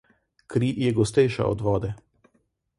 Kri 0.53 0.69
je 0.85 0.91
gostejša 1.01 1.47
od 1.53 1.65
vode. 1.71 1.95